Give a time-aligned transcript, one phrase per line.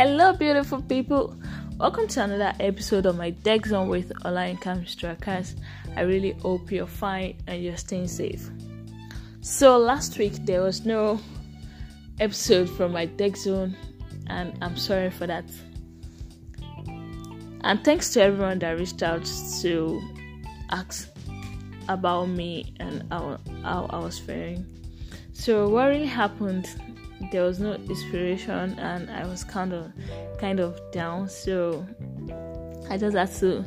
[0.00, 1.36] Hello, beautiful people.
[1.76, 4.56] Welcome to another episode of my Deck Zone with Online
[4.86, 5.54] Strikers.
[5.94, 8.48] I really hope you're fine and you're staying safe.
[9.42, 11.20] So, last week there was no
[12.18, 13.76] episode from my Deck Zone,
[14.28, 15.44] and I'm sorry for that.
[17.60, 19.30] And thanks to everyone that reached out
[19.60, 20.00] to
[20.70, 21.10] ask
[21.90, 24.64] about me and how, how I was faring.
[25.34, 26.70] So, what really happened
[27.30, 29.92] there was no inspiration and I was kind of
[30.38, 31.86] kind of down so
[32.90, 33.64] I just had to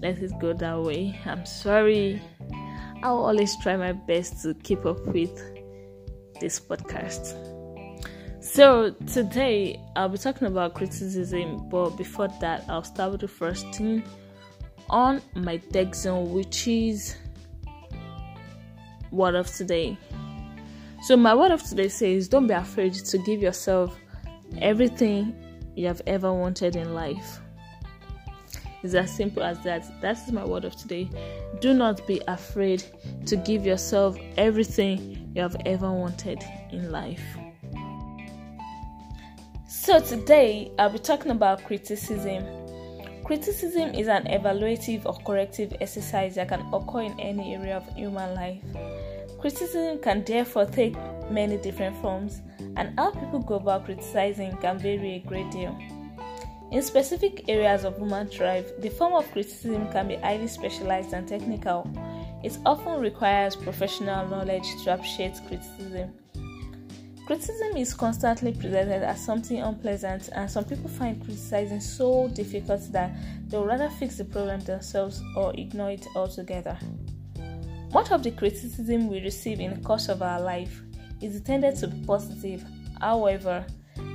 [0.00, 1.18] let it go that way.
[1.26, 2.22] I'm sorry.
[3.02, 5.30] I'll always try my best to keep up with
[6.40, 7.36] this podcast.
[8.40, 13.66] So today I'll be talking about criticism, but before that I'll start with the first
[13.74, 14.02] thing
[14.88, 17.16] on my deck zone, which is
[19.10, 19.98] what of today.
[21.02, 23.98] So, my word of today says don't be afraid to give yourself
[24.58, 25.34] everything
[25.74, 27.40] you have ever wanted in life.
[28.84, 30.00] It's as simple as that.
[30.00, 31.10] That is my word of today.
[31.60, 32.84] Do not be afraid
[33.26, 36.40] to give yourself everything you have ever wanted
[36.70, 37.24] in life.
[39.66, 42.46] So, today I'll be talking about criticism.
[43.24, 48.36] Criticism is an evaluative or corrective exercise that can occur in any area of human
[48.36, 48.62] life.
[49.42, 50.94] Criticism can therefore take
[51.28, 52.42] many different forms,
[52.76, 55.76] and how people go about criticizing can vary a great deal.
[56.70, 61.26] In specific areas of human thrive, the form of criticism can be highly specialized and
[61.26, 61.90] technical.
[62.44, 66.12] It often requires professional knowledge to appreciate criticism.
[67.26, 73.10] Criticism is constantly presented as something unpleasant, and some people find criticizing so difficult that
[73.48, 76.78] they would rather fix the problem themselves or ignore it altogether.
[77.92, 80.82] Much of the criticism we receive in the course of our life
[81.20, 82.64] is intended to be positive.
[83.00, 83.66] However,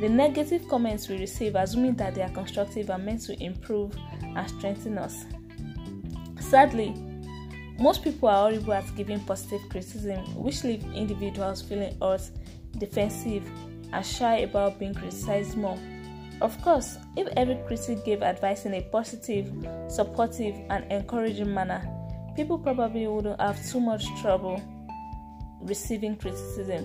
[0.00, 4.48] the negative comments we receive, assuming that they are constructive, are meant to improve and
[4.48, 5.26] strengthen us.
[6.40, 6.94] Sadly,
[7.78, 12.30] most people are horrible at giving positive criticism, which leaves individuals feeling hurt,
[12.78, 13.46] defensive,
[13.92, 15.78] and shy about being criticized more.
[16.40, 19.52] Of course, if every critic gave advice in a positive,
[19.88, 21.95] supportive, and encouraging manner,
[22.36, 24.62] people probably wouldn't have too much trouble
[25.62, 26.84] receiving criticism.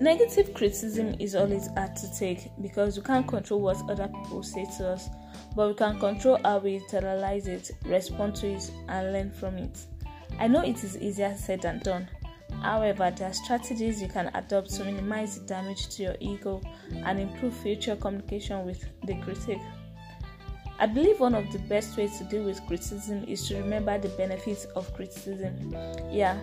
[0.00, 4.66] Negative criticism is always hard to take because we can't control what other people say
[4.78, 5.08] to us,
[5.54, 9.78] but we can control how we internalize it, respond to it, and learn from it.
[10.40, 12.08] I know it is easier said than done.
[12.62, 16.60] However, there are strategies you can adopt to minimize the damage to your ego
[17.04, 19.58] and improve future communication with the critic.
[20.78, 24.08] I believe one of the best ways to deal with criticism is to remember the
[24.10, 25.74] benefits of criticism.
[26.10, 26.38] Yeah,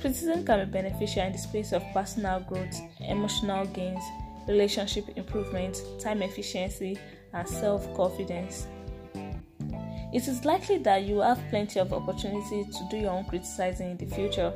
[0.00, 4.02] criticism can be beneficial in the space of personal growth, emotional gains,
[4.46, 6.98] relationship improvement, time efficiency,
[7.32, 8.66] and self confidence.
[10.12, 13.96] It is likely that you have plenty of opportunity to do your own criticizing in
[13.96, 14.52] the future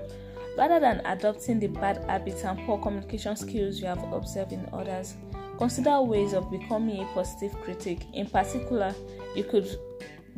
[0.58, 5.14] rather than adopting the bad habits and poor communication skills you have observed in others.
[5.58, 8.06] Consider ways of becoming a positive critic.
[8.12, 8.94] In particular,
[9.36, 9.68] you could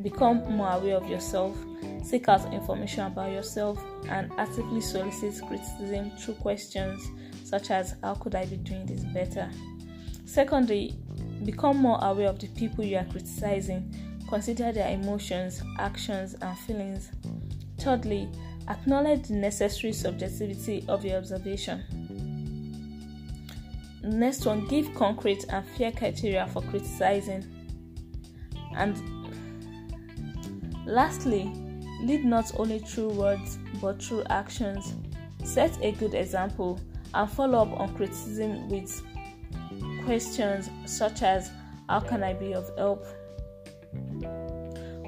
[0.02, 1.56] become more aware of yourself,
[2.02, 7.10] seek out information about yourself, and actively solicit criticism through questions
[7.44, 9.48] such as How could I be doing this better?
[10.24, 10.94] Secondly,
[11.44, 13.94] become more aware of the people you are criticizing.
[14.28, 17.10] Consider their emotions, actions, and feelings.
[17.78, 18.28] Thirdly,
[18.68, 21.84] acknowledge the necessary subjectivity of your observation.
[24.06, 27.44] Next one, give concrete and fair criteria for criticizing.
[28.76, 28.96] And
[30.86, 31.52] lastly,
[32.02, 34.94] lead not only through words but through actions.
[35.44, 36.78] Set a good example
[37.14, 39.02] and follow up on criticism with
[40.04, 41.50] questions such as
[41.88, 43.04] How can I be of help?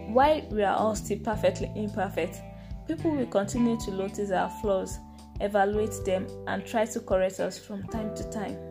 [0.08, 2.40] While we are all still perfectly imperfect,
[2.88, 4.98] people will continue to notice our flaws,
[5.40, 8.67] evaluate them, and try to correct us from time to time.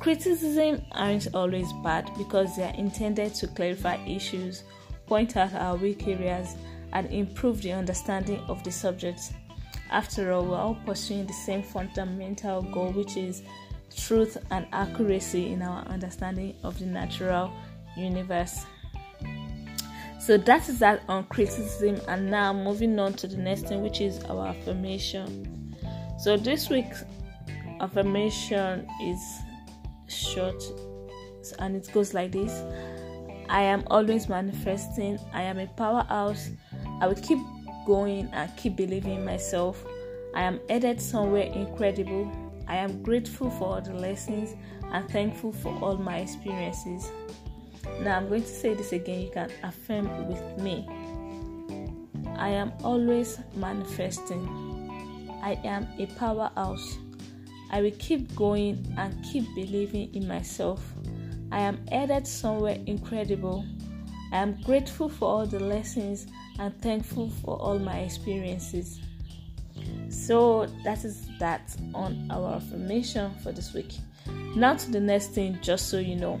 [0.00, 4.64] Criticism aren't always bad because they are intended to clarify issues,
[5.06, 6.56] point out our weak areas,
[6.92, 9.32] and improve the understanding of the subject.
[9.90, 13.42] After all, we're all pursuing the same fundamental goal, which is
[13.96, 17.52] truth and accuracy in our understanding of the natural
[17.96, 18.64] universe.
[20.20, 24.00] So that is that on criticism, and now moving on to the next thing, which
[24.00, 25.76] is our affirmation.
[26.18, 27.04] So this week's
[27.80, 29.20] affirmation is
[30.14, 30.62] short
[31.58, 32.62] and it goes like this
[33.48, 36.50] I am always manifesting, I am a powerhouse,
[37.00, 37.38] I will keep
[37.86, 39.84] going and keep believing in myself.
[40.34, 42.30] I am headed somewhere incredible.
[42.66, 44.54] I am grateful for all the lessons
[44.90, 47.10] and thankful for all my experiences.
[48.00, 49.20] Now I'm going to say this again.
[49.20, 50.88] You can affirm with me.
[52.36, 54.48] I am always manifesting.
[55.42, 56.98] I am a powerhouse.
[57.70, 60.84] I will keep going and keep believing in myself.
[61.50, 63.64] I am headed somewhere incredible.
[64.32, 66.26] I am grateful for all the lessons
[66.58, 69.00] and thankful for all my experiences.
[70.08, 73.92] So that is that on our affirmation for this week.
[74.54, 76.40] Now to the next thing, just so you know.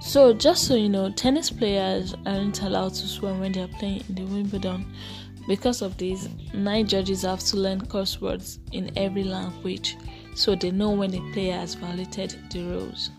[0.00, 4.02] So, just so you know, tennis players aren't allowed to swear when they are playing
[4.08, 4.92] in the Wimbledon.
[5.46, 9.96] Because of this, nine judges have to learn curse words in every language
[10.34, 13.10] so they know when a player has violated the rules.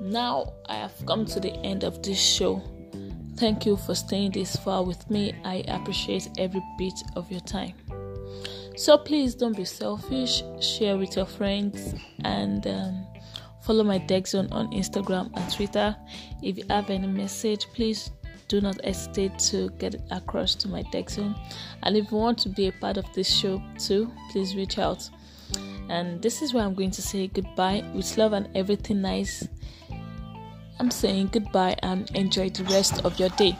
[0.00, 2.62] Now, I have come to the end of this show.
[3.36, 5.34] Thank you for staying this far with me.
[5.44, 7.74] I appreciate every bit of your time.
[8.76, 11.94] So, please don't be selfish, share with your friends,
[12.24, 13.06] and um,
[13.64, 15.96] Follow my Deck on Instagram and Twitter.
[16.42, 18.10] If you have any message, please
[18.48, 21.34] do not hesitate to get across to my Zone.
[21.82, 25.08] And if you want to be a part of this show too, please reach out.
[25.88, 29.46] And this is where I'm going to say goodbye with love and everything nice.
[30.78, 33.56] I'm saying goodbye and enjoy the rest of your day.